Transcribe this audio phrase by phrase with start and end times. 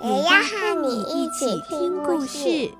[0.00, 2.70] 也要和你一起听故事。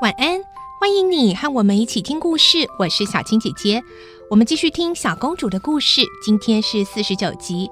[0.00, 0.40] 晚安，
[0.80, 2.66] 欢迎你和我们一起听故事。
[2.78, 3.82] 我是小青姐姐，
[4.30, 6.00] 我们继续听小公主的故事。
[6.24, 7.68] 今天是四十九集。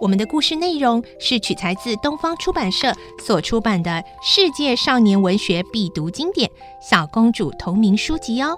[0.00, 3.90] 我们的故事内容是取材自东方出版社所出版的
[4.22, 6.48] 《世界少年文学必读经典》
[6.80, 8.56] 小公主同名书籍哦。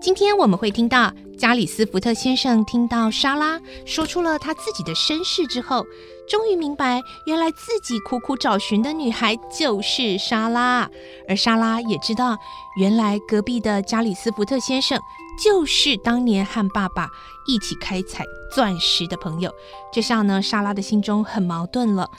[0.00, 5.84] 今天我们会听到加里斯福特先生听到莎拉说出了她自己的身世之后，
[6.28, 10.88] 终于明白，原来自己苦苦找寻的女孩就是莎拉，
[11.28, 12.38] 而莎拉也知道，
[12.78, 14.98] 原来隔壁的加里斯福特先生
[15.42, 17.08] 就是当年和爸爸
[17.46, 19.50] 一起开采钻石的朋友。
[19.92, 22.10] 这下呢，莎拉的心中很矛盾了。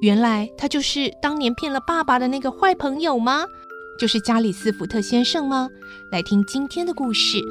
[0.00, 3.44] 原来他就是当年骗了爸爸的那个坏朋友吗？
[3.98, 5.68] 就是加里斯福特先生吗？
[6.10, 7.36] 来听今天的故事，《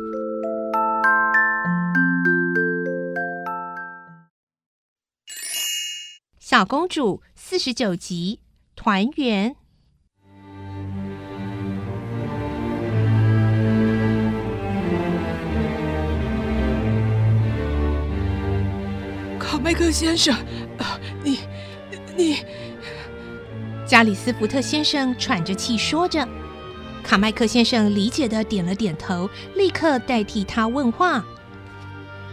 [6.40, 8.40] 小公主》四十九集
[8.76, 9.56] 团圆。
[19.70, 20.36] 麦克先生，
[21.24, 21.38] 你
[22.18, 22.38] 你，
[23.86, 26.28] 加里斯福特先生喘着气说着。
[27.04, 31.24] 卡麦克先生理解的点了点头，立刻代替他问话：“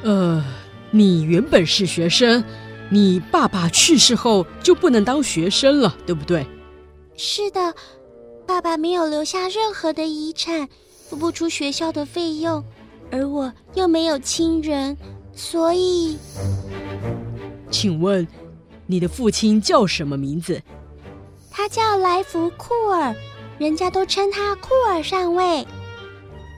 [0.02, 0.42] 呃，
[0.90, 2.42] 你原本是学生，
[2.88, 6.46] 你爸爸去世后就不能当学生了，对不对
[7.18, 7.74] ？”“是的，
[8.46, 10.66] 爸爸没有留下任何的遗产，
[11.06, 12.64] 付不出学校的费用，
[13.12, 14.96] 而我又没有亲人，
[15.34, 16.16] 所以
[17.70, 18.26] ……”“请问，
[18.86, 20.62] 你的父亲叫什么名字
[21.50, 23.14] ？”“他叫莱福·库尔。”
[23.58, 25.66] 人家都称他库尔上尉。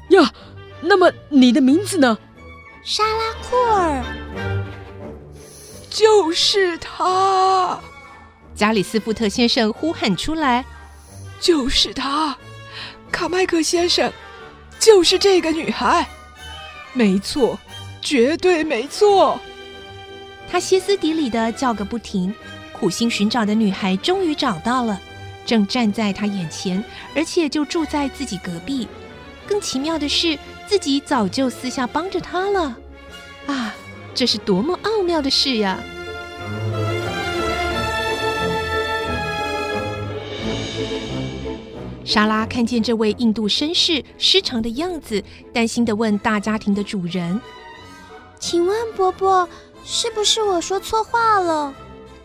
[0.08, 0.32] 呀，
[0.80, 2.18] 那么你的名字呢？
[2.82, 4.04] 莎拉·库尔。
[5.88, 7.78] 就是他！
[8.54, 10.64] 加里斯福特先生呼喊出来
[11.40, 12.36] ：“就是他！
[13.12, 14.12] 卡麦克先生，
[14.80, 16.04] 就是这个女孩。
[16.92, 17.56] 没错，
[18.00, 19.40] 绝对没错。”
[20.50, 22.34] 他歇斯底里的叫个不停，
[22.72, 25.00] 苦心寻找的女孩终于找到了。
[25.44, 26.82] 正站在他眼前，
[27.14, 28.86] 而且就住在自己隔壁。
[29.46, 32.76] 更奇妙的是，自己早就私下帮着他了。
[33.46, 33.74] 啊，
[34.14, 35.78] 这是多么奥妙的事呀！
[42.04, 45.22] 莎拉看见这位印度绅士失常的样子，
[45.52, 47.40] 担心的问大家庭的主人
[48.40, 49.48] ：“请问伯伯，
[49.90, 51.74] 是不是我说错话了？”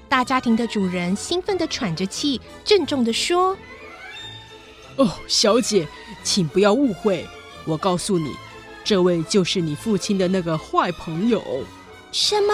[0.10, 3.58] 大家庭的主人兴奋的喘着气，郑重的说
[4.98, 5.88] ：“哦，小姐，
[6.26, 7.26] 请不要误会，
[7.64, 8.32] 我告诉你，
[8.84, 11.42] 这位就是你父亲的那个坏朋友。
[12.12, 12.54] ”“什么？”“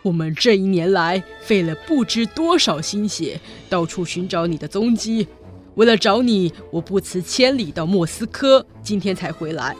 [0.00, 3.38] 我们这一年来费了不知多少心血，
[3.68, 5.28] 到处寻找你的踪迹。
[5.74, 9.76] 为了找你，我不辞千里到莫斯科，今天才回来。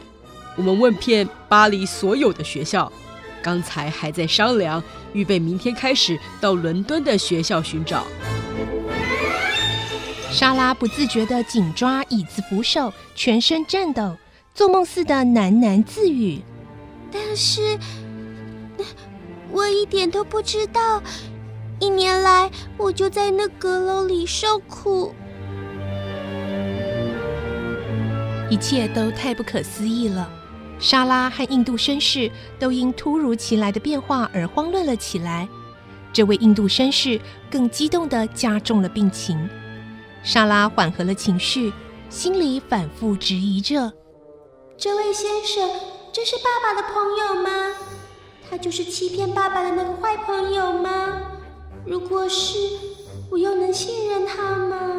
[0.55, 2.89] 我们问遍巴黎所有的学校。”
[3.41, 4.83] 刚才还在商量，
[5.13, 8.05] 预备明天开始到伦敦的学校寻找。
[10.31, 14.15] 莎拉不自觉地紧抓椅子扶手，全身颤抖，
[14.53, 16.41] 做梦似的喃喃自语
[17.11, 17.79] ：“但是，
[19.51, 21.01] 我一点都不知道，
[21.79, 25.15] 一年来我就在那阁楼里受苦，
[28.49, 30.29] 一切都太不可思议了。”
[30.79, 35.47] 莎拉和印度绅士都因突如其来的变化而慌乱了起来。
[36.11, 37.19] 这位印度绅士
[37.51, 39.49] 更激动地加重了病情。
[40.23, 41.71] 莎拉缓和了情绪，
[42.09, 43.93] 心里反复质疑着：
[44.77, 45.69] 这位先生，
[46.11, 47.75] 这是爸爸的朋友吗？
[48.49, 51.21] 他就是欺骗爸爸的那个坏朋友吗？
[51.85, 52.57] 如果是，
[53.29, 54.98] 我又能信任他吗？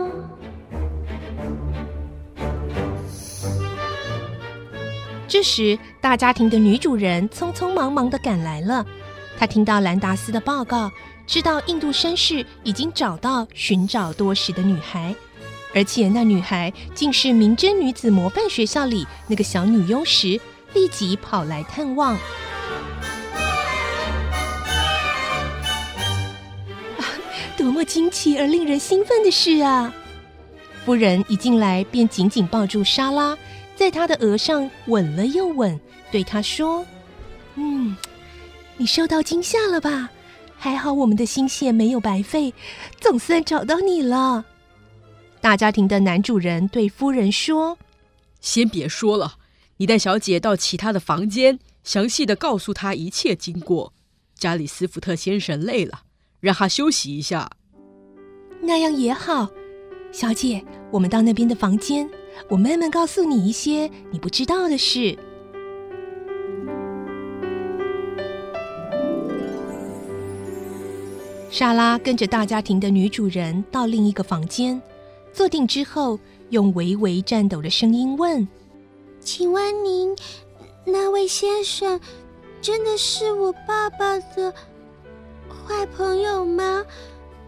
[5.31, 8.85] 这时，大家庭的女主人匆匆忙忙的赶来了。
[9.39, 10.91] 她听到兰达斯的报告，
[11.25, 15.15] 知道印度绅士已经找到寻找多时的女孩，
[15.73, 20.41] 而且那女孩竟是明真女子模范学校里那个小女优时，
[20.75, 22.19] 立即跑来探望。
[27.57, 29.95] 多么惊奇而令人兴奋的事啊！
[30.85, 33.39] 夫人一进来便紧紧抱住莎拉，
[33.81, 35.81] 在他的额上吻了又吻，
[36.13, 36.85] 对他说
[37.57, 37.97] ：“嗯，
[38.77, 40.11] 你受到惊吓了吧？”
[40.55, 42.53] 还好我们的心血没有白费，
[43.01, 44.45] 总算找到你了。
[45.41, 47.79] 大家庭的男主人对夫人说
[48.43, 49.37] ：“先别说了，
[49.79, 53.95] 你带小姐到其他的房间，详细的告诉她一切经过。
[54.35, 56.03] 加里斯福特先生累了，
[56.41, 57.51] 让他休息一下。
[58.61, 59.49] 那样也好，
[60.13, 62.07] 小姐，我们到那边的房间，
[62.49, 65.17] 我慢慢告诉你一些你不知道的事。”
[71.51, 74.81] 莎拉跟着大家庭的女主人到另一个房间，
[75.33, 76.19] 坐定之后，
[76.51, 78.47] 用微微颤抖的声音问
[79.21, 80.17] ：“请问您，
[80.85, 82.01] 那位先生
[82.63, 84.55] 真的是我爸爸的
[85.49, 86.85] 坏朋友吗？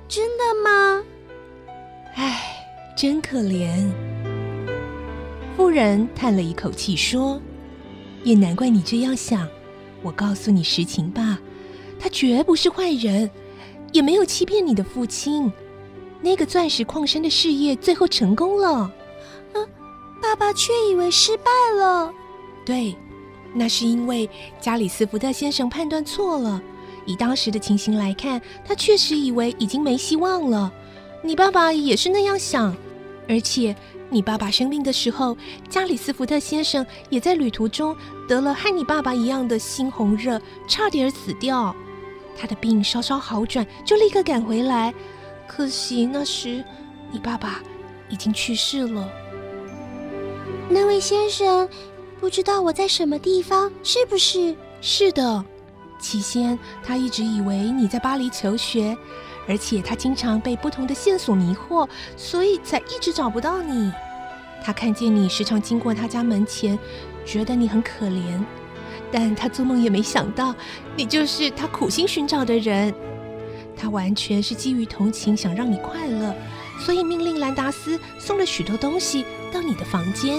[0.08, 1.02] 真的吗？”
[2.16, 3.88] 唉，真可怜。
[5.62, 7.40] 夫人叹了一口气说
[8.24, 9.48] ：“也难怪你这样想。
[10.02, 11.38] 我告诉你实情吧，
[12.00, 13.30] 他绝不是坏人。”
[13.92, 15.52] 也没有欺骗你的父亲，
[16.20, 18.70] 那个钻石矿山的事业最后成功了，
[19.52, 19.62] 啊，
[20.20, 21.44] 爸爸却以为失败
[21.78, 22.12] 了。
[22.66, 22.96] 对，
[23.54, 24.28] 那是因为
[24.60, 26.60] 加里斯福特先生判断错了。
[27.06, 30.72] 以当时的情形来看，他确实以为已经没希望了。
[31.22, 32.76] 你爸爸也是那样想，
[33.28, 33.76] 而且
[34.12, 35.34] 你爸爸生病的时候，
[35.70, 37.96] 加里斯福特先生也在旅途中
[38.28, 40.38] 得了和你爸爸一样的猩红热，
[40.68, 41.74] 差点死掉。
[42.36, 44.92] 他的病稍稍好转，就立刻赶回来。
[45.48, 46.62] 可惜那时
[47.10, 47.60] 你爸爸
[48.10, 49.08] 已经去世了。
[50.68, 51.66] 那位先生
[52.20, 54.54] 不知道我在什么地方，是不是？
[54.82, 55.42] 是的。
[55.98, 58.94] 起先他一直以为你在巴黎求学，
[59.48, 63.92] 而且他经常被不同的线索迷惑，所以才一直找不到你。
[64.64, 66.78] 他看见你时常经过他家门前，
[67.24, 68.42] 觉得你很可怜。
[69.10, 70.54] 但他做梦也没想到，
[70.96, 72.94] 你就是他苦心寻找的人。
[73.76, 76.34] 他完全是基于同情，想让你快乐，
[76.78, 80.38] 所以命令兰达斯送了许多东西到你的房间。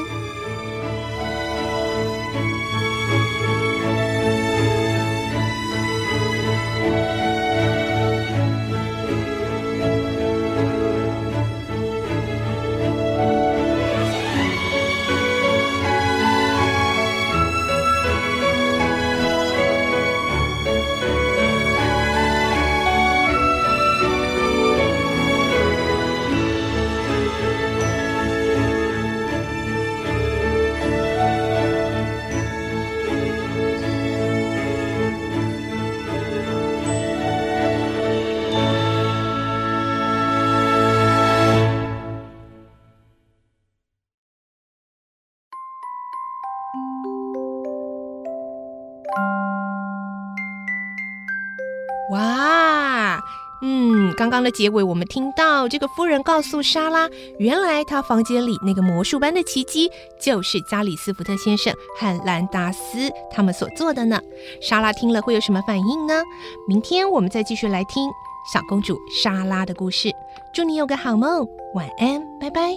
[52.12, 53.20] 哇，
[53.62, 64.20] 嗯，刚刚的结尾，我们听到这个夫人告诉莎拉，原来她房间里那个魔术般的奇迹，就是加里斯福特先生和兰达斯他们所做的呢。
[64.62, 66.22] 莎拉听了会有什么反应呢？
[66.68, 68.10] 明天我们再继续来听
[68.52, 70.12] 小公主莎拉的故事。
[70.54, 72.74] 祝你有个好梦，晚安，拜拜。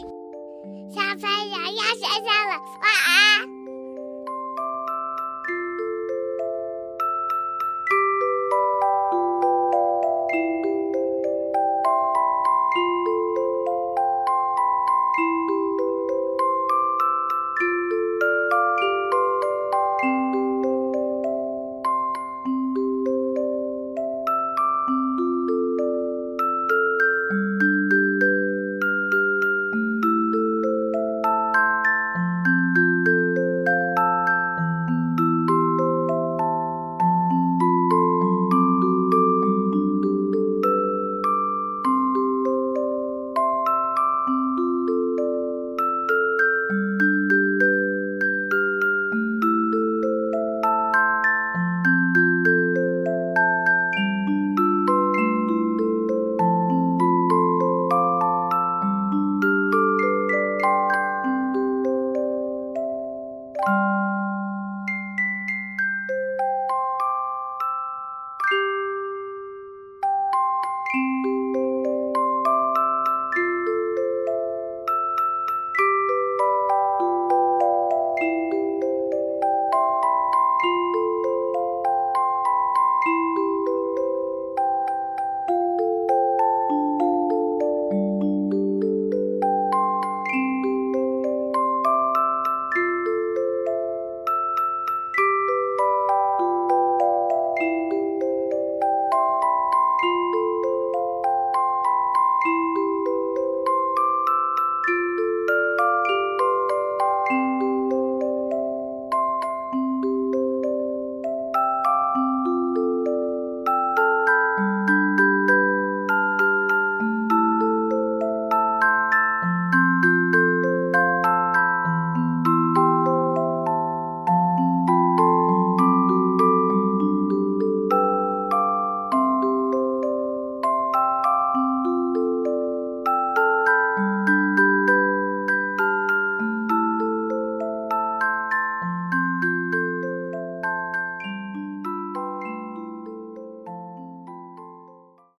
[0.88, 3.55] 小朋友要睡觉了，晚安。